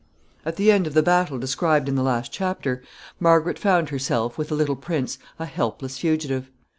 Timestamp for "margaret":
3.19-3.59